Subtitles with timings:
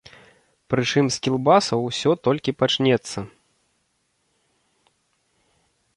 [0.73, 3.25] Прычым з кілбасаў усё толькі пачнецца.